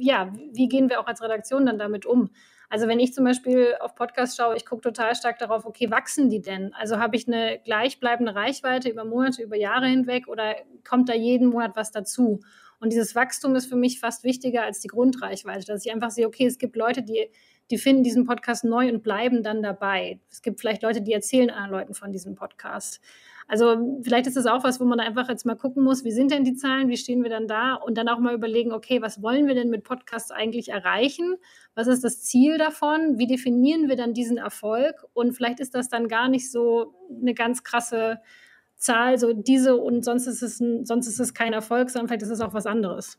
[0.00, 2.30] ja, wie gehen wir auch als Redaktion dann damit um?
[2.68, 6.28] Also wenn ich zum Beispiel auf Podcasts schaue, ich gucke total stark darauf, okay, wachsen
[6.30, 6.74] die denn?
[6.74, 11.48] Also habe ich eine gleichbleibende Reichweite über Monate, über Jahre hinweg oder kommt da jeden
[11.48, 12.40] Monat was dazu?
[12.80, 16.26] Und dieses Wachstum ist für mich fast wichtiger als die Grundreichweite, dass ich einfach sehe,
[16.26, 17.30] okay, es gibt Leute, die,
[17.70, 20.20] die finden diesen Podcast neu und bleiben dann dabei.
[20.30, 23.00] Es gibt vielleicht Leute, die erzählen anderen Leuten von diesem Podcast.
[23.50, 26.30] Also vielleicht ist das auch was, wo man einfach jetzt mal gucken muss, wie sind
[26.30, 29.22] denn die Zahlen, wie stehen wir dann da und dann auch mal überlegen, okay, was
[29.22, 31.36] wollen wir denn mit Podcasts eigentlich erreichen?
[31.74, 33.18] Was ist das Ziel davon?
[33.18, 35.06] Wie definieren wir dann diesen Erfolg?
[35.14, 38.20] Und vielleicht ist das dann gar nicht so eine ganz krasse
[38.76, 42.22] Zahl, so diese und sonst ist es, ein, sonst ist es kein Erfolg, sondern vielleicht
[42.22, 43.18] ist es auch was anderes.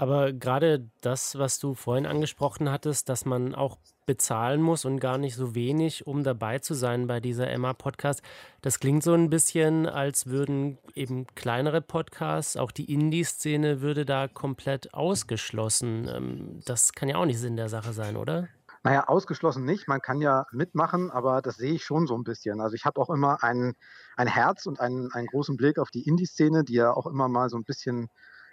[0.00, 5.18] Aber gerade das, was du vorhin angesprochen hattest, dass man auch bezahlen muss und gar
[5.18, 8.22] nicht so wenig, um dabei zu sein bei dieser Emma-Podcast,
[8.62, 14.26] das klingt so ein bisschen, als würden eben kleinere Podcasts, auch die Indie-Szene würde da
[14.26, 16.08] komplett ausgeschlossen.
[16.08, 18.48] Ähm, das kann ja auch nicht Sinn der Sache sein, oder?
[18.82, 19.86] Naja, ausgeschlossen nicht.
[19.86, 22.62] Man kann ja mitmachen, aber das sehe ich schon so ein bisschen.
[22.62, 23.74] Also ich habe auch immer ein,
[24.16, 27.50] ein Herz und einen, einen großen Blick auf die Indie-Szene, die ja auch immer mal
[27.50, 28.08] so ein bisschen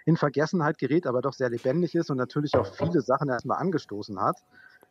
[0.08, 4.18] in Vergessenheit gerät, aber doch sehr lebendig ist und natürlich auch viele Sachen erstmal angestoßen
[4.18, 4.38] hat.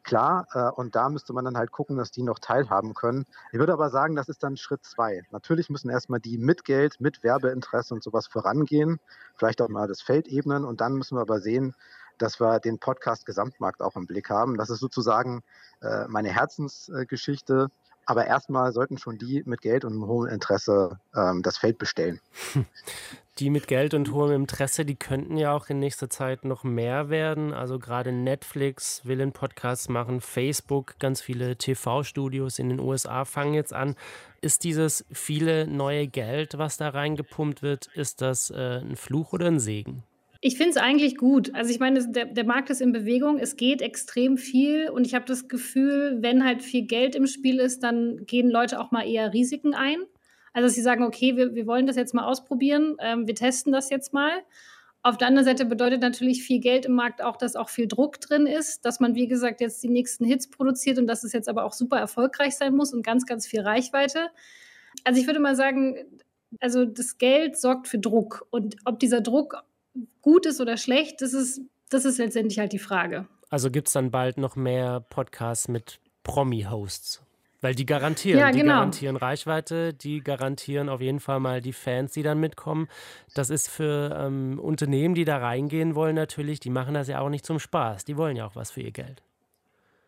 [0.03, 3.25] Klar, äh, und da müsste man dann halt gucken, dass die noch teilhaben können.
[3.51, 5.23] Ich würde aber sagen, das ist dann Schritt zwei.
[5.32, 8.99] Natürlich müssen erstmal die mit Geld, mit Werbeinteresse und sowas vorangehen,
[9.36, 11.73] vielleicht auch mal das Feld ebnen und dann müssen wir aber sehen,
[12.19, 14.56] dass wir den Podcast-Gesamtmarkt auch im Blick haben.
[14.56, 15.41] Das ist sozusagen
[15.82, 17.69] äh, meine Herzensgeschichte.
[18.06, 22.21] Aber erstmal sollten schon die mit Geld und hohem Interesse ähm, das Feld bestellen.
[23.39, 27.12] Die mit Geld und hohem Interesse, die könnten ja auch in nächster Zeit noch mehr
[27.12, 27.54] werden.
[27.54, 33.54] Also gerade Netflix will einen Podcast machen, Facebook, ganz viele TV-Studios in den USA fangen
[33.54, 33.95] jetzt an.
[34.41, 39.45] Ist dieses viele neue Geld, was da reingepumpt wird, ist das äh, ein Fluch oder
[39.45, 40.02] ein Segen?
[40.41, 41.54] Ich finde es eigentlich gut.
[41.54, 45.13] Also ich meine, der, der Markt ist in Bewegung, es geht extrem viel und ich
[45.13, 49.08] habe das Gefühl, wenn halt viel Geld im Spiel ist, dann gehen Leute auch mal
[49.08, 49.97] eher Risiken ein.
[50.58, 53.91] Also sie sagen, okay, wir, wir wollen das jetzt mal ausprobieren, ähm, wir testen das
[53.91, 54.32] jetzt mal.
[55.04, 58.20] Auf der anderen Seite bedeutet natürlich viel Geld im Markt auch, dass auch viel Druck
[58.20, 61.48] drin ist, dass man, wie gesagt, jetzt die nächsten Hits produziert und dass es jetzt
[61.48, 64.32] aber auch super erfolgreich sein muss und ganz, ganz viel Reichweite.
[65.04, 65.98] Also ich würde mal sagen,
[66.60, 69.63] also das Geld sorgt für Druck und ob dieser Druck
[70.24, 73.28] gut ist oder schlecht, das ist, das ist letztendlich halt die Frage.
[73.52, 77.26] Also gibt es dann bald noch mehr Podcasts mit Promi-Hosts?
[77.62, 78.62] Weil die garantieren, ja, genau.
[78.62, 82.88] die garantieren Reichweite, die garantieren auf jeden Fall mal die Fans, die dann mitkommen.
[83.34, 87.30] Das ist für ähm, Unternehmen, die da reingehen wollen, natürlich, die machen das ja auch
[87.30, 88.06] nicht zum Spaß.
[88.06, 89.24] Die wollen ja auch was für ihr Geld.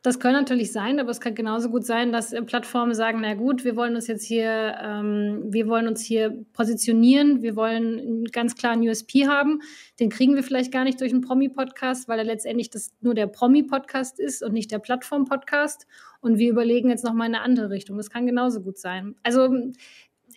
[0.01, 3.65] Das kann natürlich sein, aber es kann genauso gut sein, dass Plattformen sagen, na gut,
[3.65, 8.55] wir wollen uns jetzt hier, ähm, wir wollen uns hier positionieren, wir wollen einen ganz
[8.55, 9.59] klaren USP haben.
[9.99, 13.27] Den kriegen wir vielleicht gar nicht durch einen Promi-Podcast, weil er letztendlich das nur der
[13.27, 15.85] Promi-Podcast ist und nicht der Plattform-Podcast.
[16.21, 17.97] Und wir überlegen jetzt nochmal in eine andere Richtung.
[17.97, 19.15] Das kann genauso gut sein.
[19.23, 19.49] Also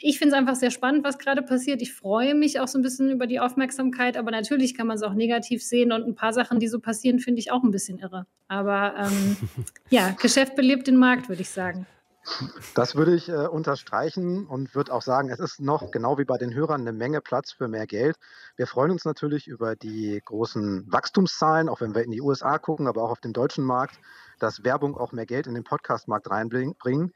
[0.02, 1.80] ich finde es einfach sehr spannend, was gerade passiert.
[1.82, 5.02] Ich freue mich auch so ein bisschen über die Aufmerksamkeit, aber natürlich kann man es
[5.02, 7.98] auch negativ sehen und ein paar Sachen, die so passieren, finde ich auch ein bisschen
[7.98, 8.26] irre.
[8.48, 9.36] Aber ähm,
[9.90, 11.86] ja, Geschäft belebt den Markt, würde ich sagen.
[12.74, 16.38] Das würde ich äh, unterstreichen und würde auch sagen, es ist noch genau wie bei
[16.38, 18.16] den Hörern eine Menge Platz für mehr Geld.
[18.56, 22.86] Wir freuen uns natürlich über die großen Wachstumszahlen, auch wenn wir in die USA gucken,
[22.86, 23.98] aber auch auf den deutschen Markt,
[24.38, 27.12] dass Werbung auch mehr Geld in den Podcastmarkt reinbringt.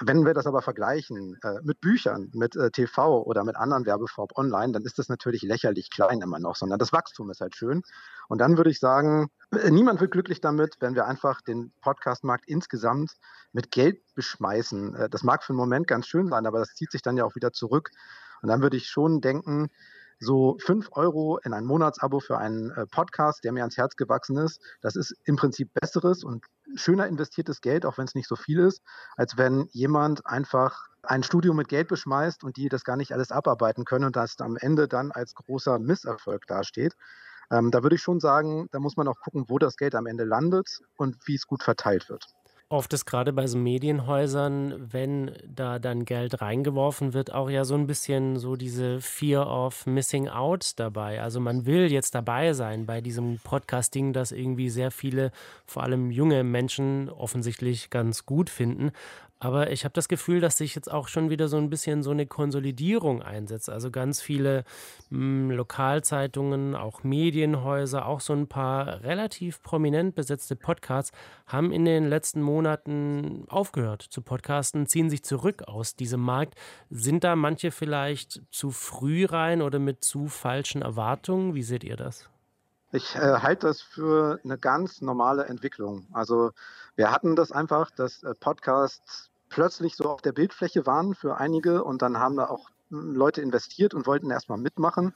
[0.00, 4.34] Wenn wir das aber vergleichen äh, mit Büchern, mit äh, TV oder mit anderen Werbeformen
[4.34, 7.82] online, dann ist das natürlich lächerlich klein immer noch, sondern das Wachstum ist halt schön.
[8.28, 12.44] Und dann würde ich sagen, äh, niemand wird glücklich damit, wenn wir einfach den Podcastmarkt
[12.48, 13.12] insgesamt
[13.52, 14.96] mit Geld beschmeißen.
[14.96, 17.24] Äh, das mag für einen Moment ganz schön sein, aber das zieht sich dann ja
[17.24, 17.90] auch wieder zurück.
[18.42, 19.70] Und dann würde ich schon denken,
[20.18, 24.36] so 5 Euro in ein Monatsabo für einen äh, Podcast, der mir ans Herz gewachsen
[24.38, 28.36] ist, das ist im Prinzip besseres und schöner investiertes Geld, auch wenn es nicht so
[28.36, 28.82] viel ist,
[29.16, 33.30] als wenn jemand einfach ein Studio mit Geld beschmeißt und die das gar nicht alles
[33.30, 36.96] abarbeiten können und das am Ende dann als großer Misserfolg dasteht.
[37.50, 40.06] Ähm, da würde ich schon sagen, da muss man auch gucken, wo das Geld am
[40.06, 42.26] Ende landet und wie es gut verteilt wird.
[42.74, 47.76] Oft ist gerade bei so Medienhäusern, wenn da dann Geld reingeworfen wird, auch ja so
[47.76, 51.22] ein bisschen so diese Fear of Missing Out dabei.
[51.22, 55.30] Also man will jetzt dabei sein bei diesem Podcasting, das irgendwie sehr viele,
[55.64, 58.90] vor allem junge Menschen offensichtlich ganz gut finden.
[59.44, 62.12] Aber ich habe das Gefühl, dass sich jetzt auch schon wieder so ein bisschen so
[62.12, 63.68] eine Konsolidierung einsetzt.
[63.68, 64.64] Also ganz viele
[65.10, 71.12] mh, hm, Lokalzeitungen, auch Medienhäuser, auch so ein paar relativ prominent besetzte Podcasts
[71.46, 76.54] haben in den letzten Monaten aufgehört zu podcasten, ziehen sich zurück aus diesem Markt.
[76.88, 81.54] Sind da manche vielleicht zu früh rein oder mit zu falschen Erwartungen?
[81.54, 82.30] Wie seht ihr das?
[82.92, 86.06] Ich äh, halte das für eine ganz normale Entwicklung.
[86.14, 86.52] Also
[86.96, 91.84] wir hatten das einfach, dass äh, Podcasts plötzlich so auf der Bildfläche waren für einige
[91.84, 95.14] und dann haben da auch hm, Leute investiert und wollten erstmal mitmachen.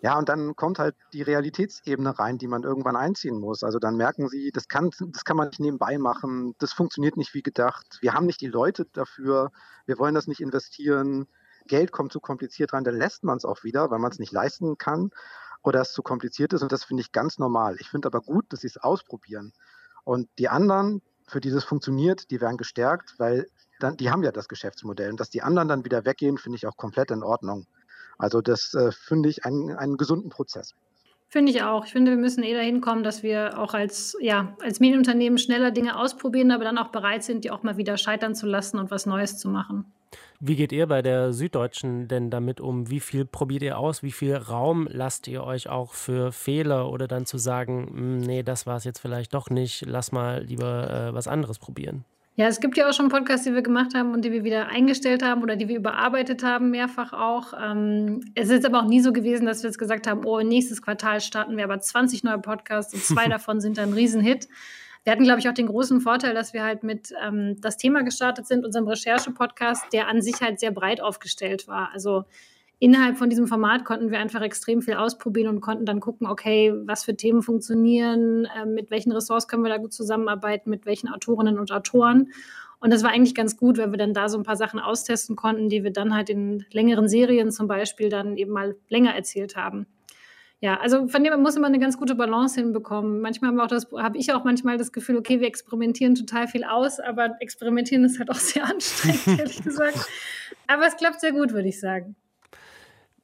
[0.00, 3.62] Ja, und dann kommt halt die Realitätsebene rein, die man irgendwann einziehen muss.
[3.64, 7.34] Also dann merken sie, das kann, das kann man nicht nebenbei machen, das funktioniert nicht
[7.34, 9.50] wie gedacht, wir haben nicht die Leute dafür,
[9.86, 11.26] wir wollen das nicht investieren,
[11.66, 14.32] Geld kommt zu kompliziert rein, dann lässt man es auch wieder, weil man es nicht
[14.32, 15.10] leisten kann
[15.62, 17.76] oder es zu kompliziert ist und das finde ich ganz normal.
[17.80, 19.52] Ich finde aber gut, dass sie es ausprobieren.
[20.04, 23.46] Und die anderen, für dieses funktioniert, die werden gestärkt, weil
[23.78, 25.10] dann, die haben ja das Geschäftsmodell.
[25.10, 27.66] Und dass die anderen dann wieder weggehen, finde ich auch komplett in Ordnung.
[28.16, 30.74] Also das äh, finde ich einen, einen gesunden Prozess.
[31.30, 31.84] Finde ich auch.
[31.84, 35.70] Ich finde, wir müssen eh dahin kommen, dass wir auch als, ja, als Medienunternehmen schneller
[35.70, 38.90] Dinge ausprobieren, aber dann auch bereit sind, die auch mal wieder scheitern zu lassen und
[38.90, 39.84] was Neues zu machen.
[40.40, 42.88] Wie geht ihr bei der Süddeutschen denn damit um?
[42.88, 44.02] Wie viel probiert ihr aus?
[44.02, 48.42] Wie viel Raum lasst ihr euch auch für Fehler oder dann zu sagen, hm, nee,
[48.42, 52.04] das war es jetzt vielleicht doch nicht, lass mal lieber äh, was anderes probieren?
[52.38, 54.68] Ja, es gibt ja auch schon Podcasts, die wir gemacht haben und die wir wieder
[54.68, 57.52] eingestellt haben oder die wir überarbeitet haben, mehrfach auch.
[57.60, 60.80] Ähm, es ist aber auch nie so gewesen, dass wir jetzt gesagt haben, oh, nächstes
[60.80, 64.46] Quartal starten wir aber 20 neue Podcasts und zwei davon sind dann ein Riesenhit.
[65.02, 68.02] Wir hatten, glaube ich, auch den großen Vorteil, dass wir halt mit ähm, das Thema
[68.04, 71.90] gestartet sind, unserem Recherche-Podcast, der an sich halt sehr breit aufgestellt war.
[71.92, 72.22] Also
[72.78, 76.72] innerhalb von diesem Format konnten wir einfach extrem viel ausprobieren und konnten dann gucken, okay,
[76.84, 81.08] was für Themen funktionieren, äh, mit welchen Ressorts können wir da gut zusammenarbeiten, mit welchen
[81.08, 82.32] Autorinnen und Autoren.
[82.80, 85.34] Und das war eigentlich ganz gut, weil wir dann da so ein paar Sachen austesten
[85.34, 89.56] konnten, die wir dann halt in längeren Serien zum Beispiel dann eben mal länger erzählt
[89.56, 89.86] haben.
[90.60, 93.20] Ja, also von dem muss man eine ganz gute Balance hinbekommen.
[93.20, 96.98] Manchmal haben wir habe ich auch manchmal das Gefühl, okay, wir experimentieren total viel aus,
[96.98, 99.98] aber experimentieren ist halt auch sehr anstrengend, ehrlich gesagt.
[100.66, 102.16] Aber es klappt sehr gut, würde ich sagen.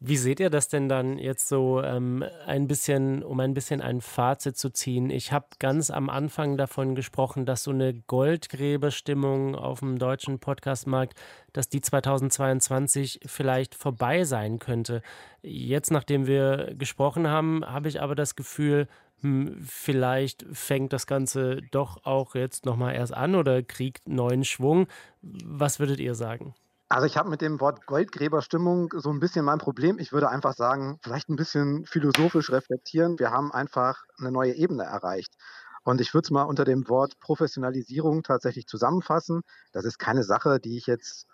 [0.07, 4.03] Wie seht ihr das denn dann jetzt so ähm, ein bisschen, um ein bisschen ein
[4.03, 5.09] Fazit zu ziehen?
[5.09, 11.19] Ich habe ganz am Anfang davon gesprochen, dass so eine Goldgräberstimmung auf dem deutschen Podcastmarkt,
[11.55, 15.01] dass die 2022 vielleicht vorbei sein könnte.
[15.41, 18.89] Jetzt, nachdem wir gesprochen haben, habe ich aber das Gefühl,
[19.23, 24.87] hm, vielleicht fängt das Ganze doch auch jetzt nochmal erst an oder kriegt neuen Schwung.
[25.23, 26.55] Was würdet ihr sagen?
[26.95, 29.99] Also ich habe mit dem Wort Goldgräberstimmung so ein bisschen mein Problem.
[29.99, 33.19] Ich würde einfach sagen, vielleicht ein bisschen philosophisch reflektieren.
[33.19, 35.35] Wir haben einfach eine neue Ebene erreicht.
[35.83, 39.43] Und ich würde es mal unter dem Wort Professionalisierung tatsächlich zusammenfassen.
[39.73, 41.27] Das ist keine Sache, die ich jetzt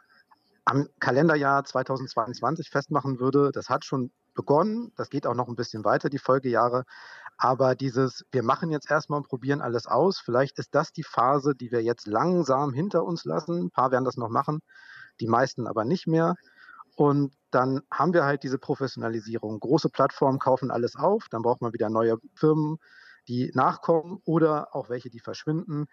[0.64, 3.50] am Kalenderjahr 2022 festmachen würde.
[3.52, 4.94] Das hat schon begonnen.
[4.96, 6.84] Das geht auch noch ein bisschen weiter, die Folgejahre.
[7.36, 10.20] Aber dieses, wir machen jetzt erstmal und probieren alles aus.
[10.20, 13.64] Vielleicht ist das die Phase, die wir jetzt langsam hinter uns lassen.
[13.64, 14.60] Ein paar werden das noch machen
[15.20, 16.36] die meisten aber nicht mehr.
[16.96, 19.60] Und dann haben wir halt diese Professionalisierung.
[19.60, 22.78] Große Plattformen kaufen alles auf, dann braucht man wieder neue Firmen,
[23.28, 25.86] die nachkommen oder auch welche, die verschwinden.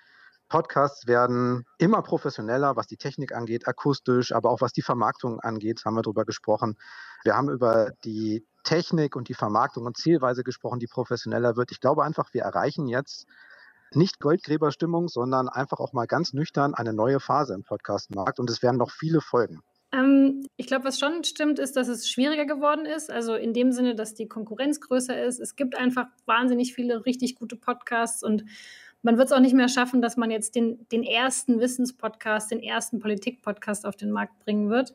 [0.50, 5.84] Podcasts werden immer professioneller, was die Technik angeht, akustisch, aber auch was die Vermarktung angeht,
[5.84, 6.78] haben wir darüber gesprochen.
[7.24, 11.72] Wir haben über die Technik und die Vermarktung und Zielweise gesprochen, die professioneller wird.
[11.72, 13.28] Ich glaube einfach, wir erreichen jetzt
[13.94, 18.62] nicht Goldgräberstimmung, sondern einfach auch mal ganz nüchtern eine neue Phase im Podcastmarkt und es
[18.62, 19.62] werden noch viele folgen.
[19.94, 23.10] Ähm, ich glaube, was schon stimmt, ist, dass es schwieriger geworden ist.
[23.10, 25.40] Also in dem Sinne, dass die Konkurrenz größer ist.
[25.40, 28.44] Es gibt einfach wahnsinnig viele richtig gute Podcasts und
[29.04, 32.62] man wird es auch nicht mehr schaffen, dass man jetzt den, den ersten Wissenspodcast, den
[32.62, 34.94] ersten Politikpodcast auf den Markt bringen wird.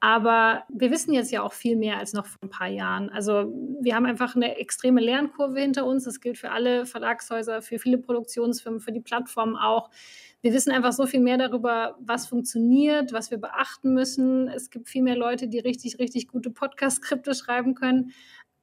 [0.00, 3.10] Aber wir wissen jetzt ja auch viel mehr als noch vor ein paar Jahren.
[3.10, 6.04] Also wir haben einfach eine extreme Lernkurve hinter uns.
[6.04, 9.90] Das gilt für alle Verlagshäuser, für viele Produktionsfirmen, für die Plattformen auch.
[10.40, 14.46] Wir wissen einfach so viel mehr darüber, was funktioniert, was wir beachten müssen.
[14.46, 18.12] Es gibt viel mehr Leute, die richtig, richtig gute Podcast-Skripte schreiben können.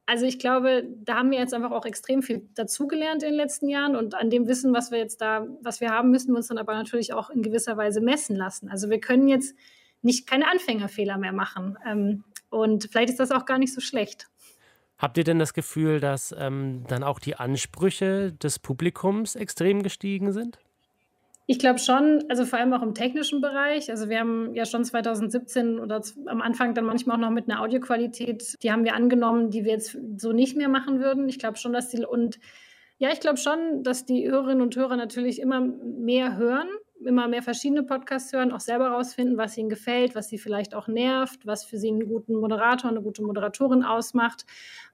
[0.05, 3.67] Also ich glaube, da haben wir jetzt einfach auch extrem viel dazugelernt in den letzten
[3.67, 6.47] Jahren und an dem Wissen, was wir jetzt da, was wir haben, müssen wir uns
[6.47, 8.69] dann aber natürlich auch in gewisser Weise messen lassen.
[8.69, 9.55] Also wir können jetzt
[10.05, 11.77] nicht keine Anfängerfehler mehr machen.
[11.85, 14.27] Ähm, und vielleicht ist das auch gar nicht so schlecht.
[14.97, 20.31] Habt ihr denn das Gefühl, dass ähm, dann auch die Ansprüche des Publikums extrem gestiegen
[20.31, 20.57] sind?
[21.47, 23.91] Ich glaube schon, also vor allem auch im technischen Bereich.
[23.91, 27.61] Also wir haben ja schon 2017 oder am Anfang dann manchmal auch noch mit einer
[27.61, 31.29] Audioqualität, die haben wir angenommen, die wir jetzt so nicht mehr machen würden.
[31.29, 32.39] Ich glaube schon, dass die und
[32.97, 36.69] ja, ich glaube schon, dass die Hörerinnen und Hörer natürlich immer mehr hören
[37.03, 40.87] immer mehr verschiedene Podcasts hören, auch selber rausfinden, was ihnen gefällt, was sie vielleicht auch
[40.87, 44.45] nervt, was für sie einen guten Moderator, eine gute Moderatorin ausmacht,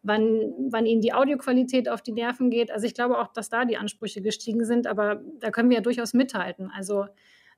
[0.01, 2.71] wann, wann ihnen die Audioqualität auf die Nerven geht.
[2.71, 5.83] Also ich glaube auch, dass da die Ansprüche gestiegen sind, aber da können wir ja
[5.83, 6.71] durchaus mithalten.
[6.75, 7.05] Also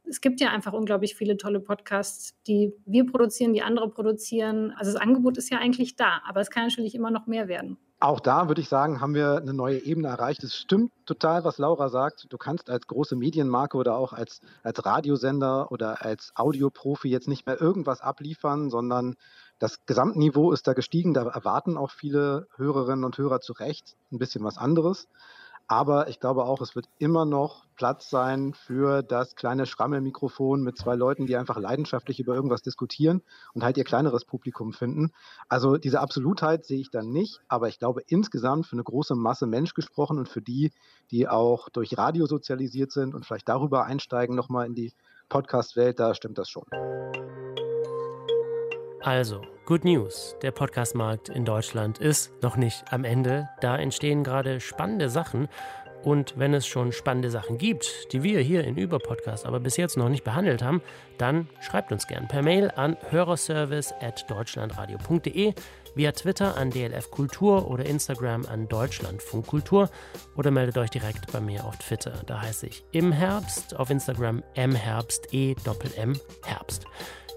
[0.06, 4.72] es gibt ja einfach unglaublich viele tolle Podcasts, die wir produzieren, die andere produzieren.
[4.78, 7.78] Also das Angebot ist ja eigentlich da, aber es kann natürlich immer noch mehr werden.
[8.04, 10.44] Auch da würde ich sagen, haben wir eine neue Ebene erreicht.
[10.44, 12.26] Es stimmt total, was Laura sagt.
[12.28, 17.46] Du kannst als große Medienmarke oder auch als, als Radiosender oder als Audioprofi jetzt nicht
[17.46, 19.16] mehr irgendwas abliefern, sondern
[19.58, 21.14] das Gesamtniveau ist da gestiegen.
[21.14, 25.08] Da erwarten auch viele Hörerinnen und Hörer zu Recht ein bisschen was anderes.
[25.68, 30.78] Aber ich glaube auch, es wird immer noch Platz sein für das kleine Schrammelmikrofon mit
[30.78, 33.22] zwei Leuten, die einfach leidenschaftlich über irgendwas diskutieren
[33.54, 35.12] und halt ihr kleineres Publikum finden.
[35.50, 39.48] Also diese Absolutheit sehe ich dann nicht, aber ich glaube insgesamt für eine große Masse
[39.48, 40.72] Mensch gesprochen und für die,
[41.12, 44.94] die auch durch Radio sozialisiert sind und vielleicht darüber einsteigen nochmal in die
[45.30, 46.66] Podcast-Welt, da stimmt das schon.
[49.04, 50.38] Also, Good News.
[50.42, 53.50] Der Podcastmarkt in Deutschland ist noch nicht am Ende.
[53.60, 55.50] Da entstehen gerade spannende Sachen.
[56.04, 59.98] Und wenn es schon spannende Sachen gibt, die wir hier in Überpodcast aber bis jetzt
[59.98, 60.82] noch nicht behandelt haben,
[61.18, 65.54] dann schreibt uns gern per Mail an hörerservice.deutschlandradio.de,
[65.96, 69.90] via Twitter an DLF Kultur oder Instagram an Deutschlandfunkkultur
[70.38, 72.22] oder meldet euch direkt bei mir auf Twitter.
[72.26, 76.86] Da heiße ich im Herbst, auf Instagram mherbst, e -M Herbst.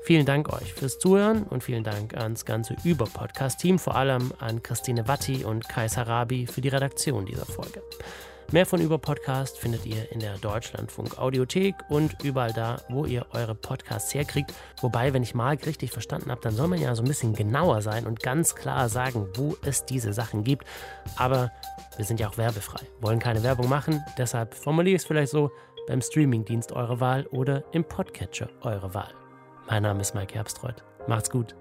[0.06, 5.08] Vielen Dank euch fürs Zuhören und vielen Dank ans ganze Über-Podcast-Team, vor allem an Christine
[5.08, 7.82] Watti und Kai Sarabi für die Redaktion dieser Folge.
[8.52, 13.56] Mehr von Über-Podcast findet ihr in der Deutschlandfunk Audiothek und überall da, wo ihr eure
[13.56, 14.54] Podcasts herkriegt.
[14.80, 17.82] Wobei, wenn ich Marc richtig verstanden habe, dann soll man ja so ein bisschen genauer
[17.82, 20.68] sein und ganz klar sagen, wo es diese Sachen gibt.
[21.16, 21.50] Aber
[21.96, 25.50] wir sind ja auch werbefrei, wollen keine Werbung machen, deshalb formuliere ich es vielleicht so,
[25.88, 29.25] beim Streamingdienst eure Wahl oder im Podcatcher eure Wahl.
[29.68, 30.85] Mein Name ist Mike Herbstreuth.
[31.09, 31.57] Macht's gut.